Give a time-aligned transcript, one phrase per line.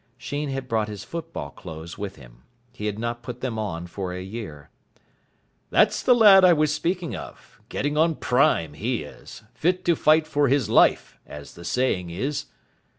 [0.17, 2.41] Sheen had brought his football clothes with him.
[2.73, 4.71] He had not put them on for a year.
[5.69, 7.61] "That's the lad I was speaking of.
[7.69, 9.43] Getting on prime, he is.
[9.53, 12.45] Fit to fight for his life, as the saying is."